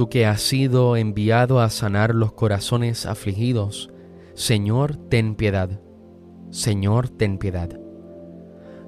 Tú 0.00 0.08
que 0.08 0.24
has 0.24 0.40
sido 0.40 0.96
enviado 0.96 1.60
a 1.60 1.68
sanar 1.68 2.14
los 2.14 2.32
corazones 2.32 3.04
afligidos, 3.04 3.90
Señor, 4.32 4.96
ten 4.96 5.34
piedad. 5.34 5.78
Señor, 6.48 7.10
ten 7.10 7.36
piedad. 7.36 7.68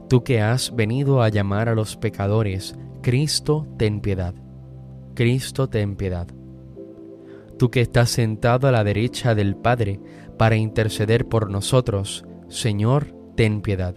Tú 0.09 0.25
que 0.25 0.41
has 0.41 0.75
venido 0.75 1.21
a 1.21 1.29
llamar 1.29 1.69
a 1.69 1.75
los 1.75 1.99
pecadores, 1.99 2.79
Cristo, 3.03 3.69
ten 3.77 4.01
piedad. 4.01 4.35
Cristo, 5.15 5.69
ten 5.69 5.97
piedad. 5.97 6.29
Tú 7.59 7.71
que 7.71 7.83
estás 7.83 8.09
sentado 8.09 8.67
a 8.67 8.73
la 8.73 8.83
derecha 8.83 9.35
del 9.35 9.55
Padre 9.55 10.01
para 10.39 10.57
interceder 10.57 11.29
por 11.29 11.51
nosotros, 11.51 12.25
Señor, 12.49 13.15
ten 13.37 13.61
piedad. 13.61 13.97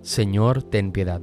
Señor, 0.00 0.62
ten 0.62 0.92
piedad. 0.92 1.20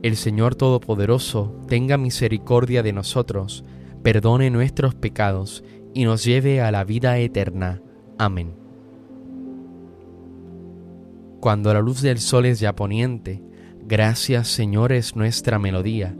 El 0.00 0.16
Señor 0.16 0.54
Todopoderoso 0.54 1.60
tenga 1.66 1.96
misericordia 1.96 2.84
de 2.84 2.92
nosotros, 2.92 3.64
perdone 4.04 4.48
nuestros 4.48 4.94
pecados 4.94 5.64
y 5.92 6.04
nos 6.04 6.24
lleve 6.24 6.60
a 6.60 6.70
la 6.70 6.84
vida 6.84 7.18
eterna. 7.18 7.82
Amén. 8.16 8.54
Cuando 11.40 11.74
la 11.74 11.80
luz 11.80 12.00
del 12.00 12.18
sol 12.18 12.46
es 12.46 12.60
ya 12.60 12.76
poniente, 12.76 13.42
gracias 13.82 14.46
Señor 14.46 14.92
es 14.92 15.16
nuestra 15.16 15.58
melodía. 15.58 16.14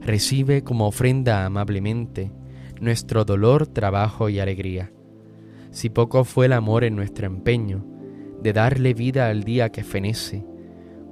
Recibe 0.00 0.64
como 0.64 0.86
ofrenda 0.86 1.44
amablemente 1.44 2.32
nuestro 2.80 3.26
dolor, 3.26 3.66
trabajo 3.66 4.30
y 4.30 4.40
alegría. 4.40 4.92
Si 5.72 5.90
poco 5.90 6.24
fue 6.24 6.46
el 6.46 6.54
amor 6.54 6.84
en 6.84 6.96
nuestro 6.96 7.26
empeño 7.26 7.84
de 8.42 8.54
darle 8.54 8.94
vida 8.94 9.28
al 9.28 9.44
día 9.44 9.70
que 9.70 9.84
fenece, 9.84 10.42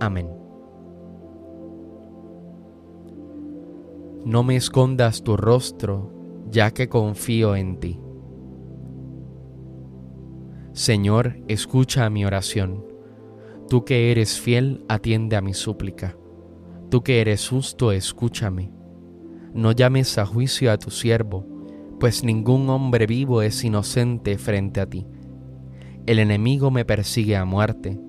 Amén. 0.00 0.28
No 4.24 4.42
me 4.42 4.56
escondas 4.56 5.22
tu 5.22 5.36
rostro, 5.36 6.10
ya 6.50 6.70
que 6.70 6.88
confío 6.88 7.54
en 7.54 7.78
ti. 7.78 8.00
Señor, 10.72 11.36
escucha 11.48 12.08
mi 12.08 12.24
oración. 12.24 12.86
Tú 13.68 13.84
que 13.84 14.10
eres 14.10 14.40
fiel, 14.40 14.86
atiende 14.88 15.36
a 15.36 15.42
mi 15.42 15.52
súplica. 15.52 16.16
Tú 16.88 17.02
que 17.02 17.20
eres 17.20 17.46
justo, 17.46 17.92
escúchame. 17.92 18.72
No 19.52 19.72
llames 19.72 20.16
a 20.16 20.24
juicio 20.24 20.72
a 20.72 20.78
tu 20.78 20.90
siervo, 20.90 21.46
pues 21.98 22.24
ningún 22.24 22.70
hombre 22.70 23.06
vivo 23.06 23.42
es 23.42 23.62
inocente 23.64 24.38
frente 24.38 24.80
a 24.80 24.86
ti. 24.86 25.06
El 26.06 26.20
enemigo 26.20 26.70
me 26.70 26.86
persigue 26.86 27.36
a 27.36 27.44
muerte 27.44 28.00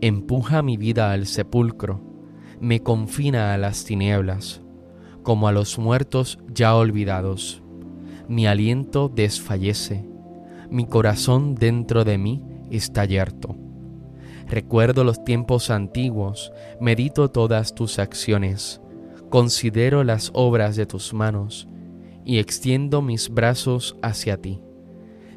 empuja 0.00 0.62
mi 0.62 0.76
vida 0.76 1.12
al 1.12 1.26
sepulcro, 1.26 2.00
me 2.60 2.80
confina 2.80 3.54
a 3.54 3.58
las 3.58 3.84
tinieblas, 3.84 4.62
como 5.22 5.48
a 5.48 5.52
los 5.52 5.78
muertos 5.78 6.38
ya 6.52 6.74
olvidados. 6.74 7.62
Mi 8.28 8.46
aliento 8.46 9.10
desfallece, 9.14 10.04
mi 10.70 10.86
corazón 10.86 11.54
dentro 11.54 12.04
de 12.04 12.18
mí 12.18 12.42
está 12.70 13.04
yerto. 13.04 13.56
Recuerdo 14.48 15.02
los 15.04 15.24
tiempos 15.24 15.70
antiguos, 15.70 16.52
medito 16.80 17.30
todas 17.30 17.74
tus 17.74 17.98
acciones, 17.98 18.80
considero 19.28 20.04
las 20.04 20.30
obras 20.34 20.76
de 20.76 20.86
tus 20.86 21.12
manos 21.12 21.68
y 22.24 22.38
extiendo 22.38 23.02
mis 23.02 23.28
brazos 23.28 23.96
hacia 24.02 24.36
ti. 24.40 24.60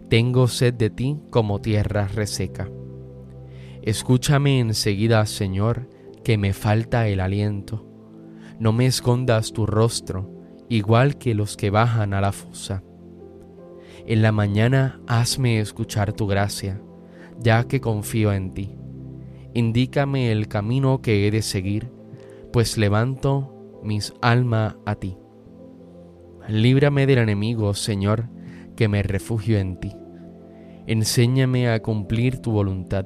Tengo 0.09 0.47
sed 0.47 0.73
de 0.73 0.89
ti 0.89 1.17
como 1.29 1.59
tierra 1.59 2.07
reseca. 2.07 2.69
Escúchame 3.81 4.59
enseguida, 4.59 5.25
Señor, 5.25 5.89
que 6.23 6.37
me 6.37 6.51
falta 6.51 7.07
el 7.07 7.21
aliento. 7.21 7.85
No 8.59 8.73
me 8.73 8.85
escondas 8.85 9.53
tu 9.53 9.65
rostro, 9.65 10.29
igual 10.67 11.17
que 11.17 11.33
los 11.33 11.55
que 11.55 11.69
bajan 11.69 12.13
a 12.13 12.19
la 12.19 12.33
fosa. 12.33 12.83
En 14.05 14.21
la 14.21 14.33
mañana 14.33 14.99
hazme 15.07 15.59
escuchar 15.59 16.11
tu 16.11 16.27
gracia, 16.27 16.81
ya 17.39 17.63
que 17.63 17.79
confío 17.79 18.33
en 18.33 18.53
ti. 18.53 18.75
Indícame 19.53 20.31
el 20.31 20.49
camino 20.49 21.01
que 21.01 21.25
he 21.25 21.31
de 21.31 21.41
seguir, 21.41 21.89
pues 22.51 22.77
levanto 22.77 23.79
mis 23.81 24.13
alma 24.21 24.77
a 24.85 24.95
ti. 24.95 25.17
Líbrame 26.49 27.07
del 27.07 27.19
enemigo, 27.19 27.73
Señor, 27.73 28.27
que 28.75 28.89
me 28.89 29.03
refugio 29.03 29.57
en 29.57 29.79
ti. 29.79 29.95
Enséñame 30.85 31.69
a 31.69 31.81
cumplir 31.81 32.39
tu 32.39 32.51
voluntad 32.51 33.05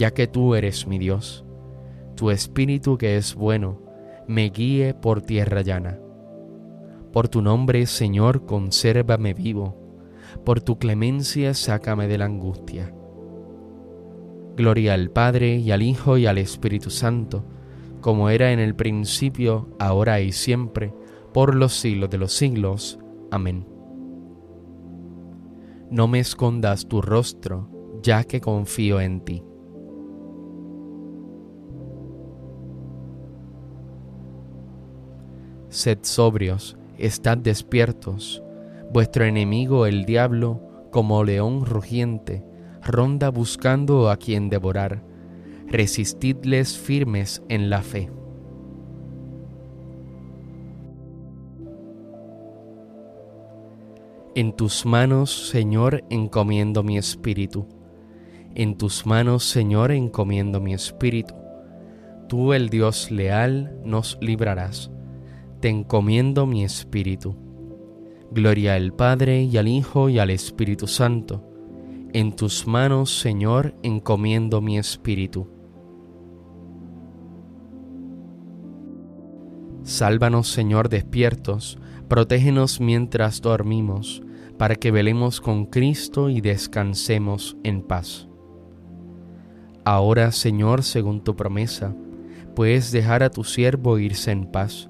ya 0.00 0.14
que 0.14 0.26
tú 0.26 0.54
eres 0.54 0.86
mi 0.86 0.98
Dios. 0.98 1.44
Tu 2.16 2.30
espíritu 2.30 2.96
que 2.96 3.18
es 3.18 3.34
bueno, 3.34 3.82
me 4.26 4.48
guíe 4.48 4.94
por 4.94 5.20
tierra 5.20 5.60
llana. 5.60 5.98
Por 7.12 7.28
tu 7.28 7.42
nombre, 7.42 7.84
Señor, 7.84 8.46
consérvame 8.46 9.34
vivo. 9.34 9.76
Por 10.42 10.62
tu 10.62 10.78
clemencia, 10.78 11.52
sácame 11.52 12.08
de 12.08 12.16
la 12.16 12.24
angustia. 12.24 12.94
Gloria 14.56 14.94
al 14.94 15.10
Padre 15.10 15.56
y 15.56 15.70
al 15.70 15.82
Hijo 15.82 16.16
y 16.16 16.24
al 16.24 16.38
Espíritu 16.38 16.88
Santo, 16.88 17.44
como 18.00 18.30
era 18.30 18.52
en 18.52 18.58
el 18.58 18.74
principio, 18.74 19.68
ahora 19.78 20.22
y 20.22 20.32
siempre, 20.32 20.94
por 21.34 21.54
los 21.54 21.74
siglos 21.74 22.08
de 22.08 22.16
los 22.16 22.32
siglos. 22.32 22.98
Amén. 23.30 23.66
No 25.90 26.08
me 26.08 26.20
escondas 26.20 26.88
tu 26.88 27.02
rostro, 27.02 27.68
ya 28.02 28.24
que 28.24 28.40
confío 28.40 28.98
en 28.98 29.20
ti. 29.20 29.42
Sed 35.80 36.00
sobrios, 36.02 36.76
estad 36.98 37.38
despiertos. 37.38 38.42
Vuestro 38.92 39.24
enemigo 39.24 39.86
el 39.86 40.04
diablo, 40.04 40.60
como 40.90 41.24
león 41.24 41.64
rugiente, 41.64 42.44
ronda 42.82 43.30
buscando 43.30 44.10
a 44.10 44.18
quien 44.18 44.50
devorar. 44.50 45.02
Resistidles 45.68 46.76
firmes 46.76 47.42
en 47.48 47.70
la 47.70 47.80
fe. 47.80 48.10
En 54.34 54.52
tus 54.52 54.84
manos, 54.84 55.48
Señor, 55.48 56.04
encomiendo 56.10 56.82
mi 56.82 56.98
espíritu. 56.98 57.66
En 58.54 58.76
tus 58.76 59.06
manos, 59.06 59.44
Señor, 59.48 59.92
encomiendo 59.92 60.60
mi 60.60 60.74
espíritu. 60.74 61.34
Tú, 62.28 62.52
el 62.52 62.68
Dios 62.68 63.10
leal, 63.10 63.80
nos 63.82 64.18
librarás. 64.20 64.90
Te 65.60 65.68
encomiendo 65.68 66.46
mi 66.46 66.64
espíritu. 66.64 67.36
Gloria 68.30 68.76
al 68.76 68.94
Padre 68.94 69.42
y 69.42 69.58
al 69.58 69.68
Hijo 69.68 70.08
y 70.08 70.18
al 70.18 70.30
Espíritu 70.30 70.86
Santo. 70.86 71.44
En 72.14 72.34
tus 72.34 72.66
manos, 72.66 73.20
Señor, 73.20 73.74
encomiendo 73.82 74.62
mi 74.62 74.78
espíritu. 74.78 75.48
Sálvanos, 79.82 80.48
Señor, 80.48 80.88
despiertos, 80.88 81.78
protégenos 82.08 82.80
mientras 82.80 83.40
dormimos, 83.40 84.22
para 84.56 84.76
que 84.76 84.90
velemos 84.90 85.40
con 85.40 85.66
Cristo 85.66 86.30
y 86.30 86.40
descansemos 86.40 87.56
en 87.64 87.82
paz. 87.82 88.28
Ahora, 89.84 90.32
Señor, 90.32 90.82
según 90.82 91.22
tu 91.22 91.36
promesa, 91.36 91.94
puedes 92.54 92.92
dejar 92.92 93.22
a 93.22 93.30
tu 93.30 93.44
siervo 93.44 93.98
irse 93.98 94.30
en 94.30 94.46
paz, 94.46 94.89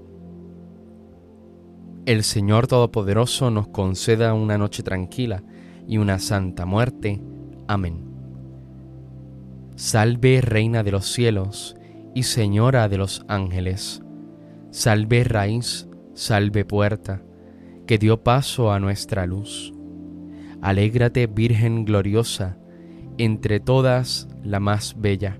El 2.07 2.23
Señor 2.23 2.65
Todopoderoso 2.65 3.51
nos 3.51 3.67
conceda 3.67 4.33
una 4.33 4.57
noche 4.57 4.81
tranquila 4.81 5.43
y 5.87 5.99
una 5.99 6.17
santa 6.17 6.65
muerte. 6.65 7.21
Amén. 7.67 8.05
Salve 9.75 10.41
Reina 10.41 10.81
de 10.81 10.91
los 10.91 11.05
cielos 11.05 11.75
y 12.15 12.23
Señora 12.23 12.89
de 12.89 12.97
los 12.97 13.23
ángeles. 13.27 14.01
Salve 14.71 15.23
raíz, 15.23 15.87
salve 16.15 16.65
puerta 16.65 17.21
que 17.85 17.99
dio 17.99 18.23
paso 18.23 18.71
a 18.71 18.79
nuestra 18.79 19.27
luz. 19.27 19.71
Alégrate 20.59 21.27
Virgen 21.27 21.85
gloriosa, 21.85 22.57
entre 23.19 23.59
todas 23.59 24.27
la 24.43 24.59
más 24.59 24.95
bella. 24.97 25.39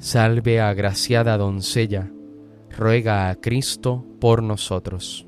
Salve 0.00 0.60
agraciada 0.60 1.38
doncella, 1.38 2.10
ruega 2.76 3.30
a 3.30 3.36
Cristo 3.36 4.04
por 4.20 4.42
nosotros. 4.42 5.27